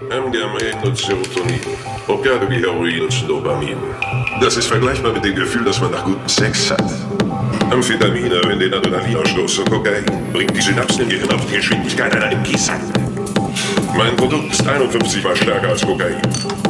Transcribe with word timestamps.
MDMA 0.00 0.84
und 0.84 0.98
Serotonin. 0.98 1.58
Opiate 2.06 2.50
wie 2.50 2.56
Heroin 2.56 3.00
und 3.00 3.28
Dopamin. 3.28 3.78
Das 4.42 4.58
ist 4.58 4.66
vergleichbar 4.66 5.14
mit 5.14 5.24
dem 5.24 5.34
Gefühl, 5.34 5.64
dass 5.64 5.80
man 5.80 5.90
nach 5.90 6.04
gutem 6.04 6.28
Sex 6.28 6.70
hat. 6.70 6.84
Amphetamine, 7.70 8.42
wenn 8.44 8.58
den 8.58 8.74
Adrenalinausstoß 8.74 9.60
und 9.60 9.70
Kokain 9.70 10.04
bringt 10.34 10.54
die 10.54 10.60
Synapsen 10.60 11.04
im 11.04 11.08
Gehirn 11.08 11.30
auf 11.30 11.46
die 11.46 11.56
Geschwindigkeit 11.56 12.14
einer 12.14 12.30
Imkisat. 12.30 12.80
Mein 13.96 14.14
Produkt 14.16 14.52
ist 14.52 14.66
51 14.66 15.24
mal 15.24 15.34
stärker 15.34 15.70
als 15.70 15.80
Kokain, 15.80 16.20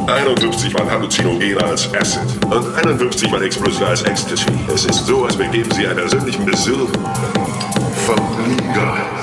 51 0.07 0.71
mal 0.71 0.89
halluzinogener 0.89 1.65
als 1.65 1.93
Acid 1.93 2.21
und 2.45 2.75
51 2.77 3.29
mal 3.29 3.43
explosiver 3.43 3.89
als 3.89 4.03
Ecstasy. 4.03 4.45
Es 4.73 4.85
ist 4.85 5.05
so, 5.05 5.25
als 5.25 5.35
begeben 5.35 5.69
Sie 5.71 5.85
einen 5.85 5.97
persönlichen 5.97 6.45
Besuch 6.45 6.89
vom 8.05 8.47
Liga. 8.47 9.16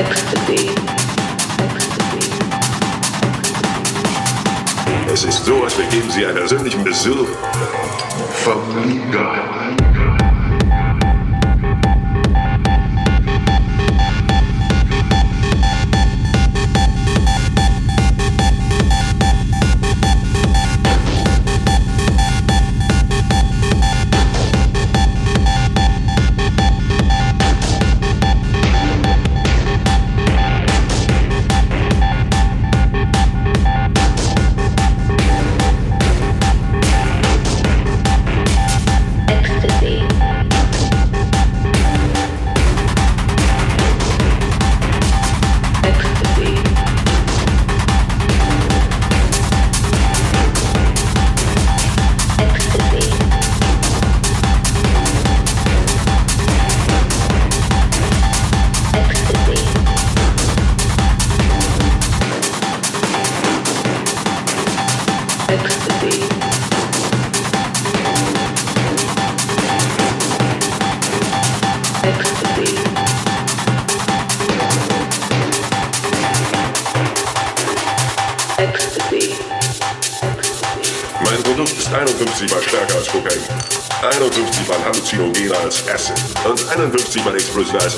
Als 0.00 0.30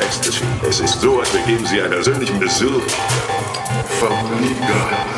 Ecstasy. 0.00 0.43
Es 0.69 0.81
ist 0.81 1.00
so, 1.00 1.20
als 1.20 1.31
begeben 1.31 1.65
Sie 1.66 1.81
einen 1.81 1.93
persönlichen 1.93 2.41
Besuch 2.41 2.82
vom 4.00 5.11